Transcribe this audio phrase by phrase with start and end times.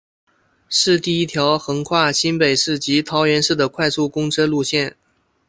[0.67, 4.97] 是第一条横跨新北市及桃园市的快速公车路线。